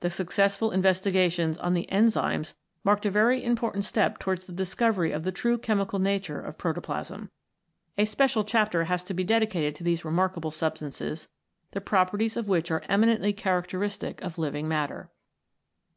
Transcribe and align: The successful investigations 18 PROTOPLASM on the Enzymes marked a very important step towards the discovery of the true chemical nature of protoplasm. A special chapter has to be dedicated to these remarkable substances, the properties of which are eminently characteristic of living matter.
The 0.00 0.10
successful 0.10 0.72
investigations 0.72 1.58
18 1.58 1.62
PROTOPLASM 1.62 1.66
on 1.66 1.74
the 1.74 1.88
Enzymes 1.92 2.54
marked 2.82 3.06
a 3.06 3.10
very 3.12 3.44
important 3.44 3.84
step 3.84 4.18
towards 4.18 4.46
the 4.46 4.52
discovery 4.52 5.12
of 5.12 5.22
the 5.22 5.30
true 5.30 5.58
chemical 5.58 6.00
nature 6.00 6.40
of 6.40 6.58
protoplasm. 6.58 7.30
A 7.96 8.04
special 8.04 8.42
chapter 8.42 8.86
has 8.86 9.04
to 9.04 9.14
be 9.14 9.22
dedicated 9.22 9.76
to 9.76 9.84
these 9.84 10.04
remarkable 10.04 10.50
substances, 10.50 11.28
the 11.70 11.80
properties 11.80 12.36
of 12.36 12.48
which 12.48 12.72
are 12.72 12.82
eminently 12.88 13.32
characteristic 13.32 14.20
of 14.22 14.38
living 14.38 14.66
matter. 14.66 15.08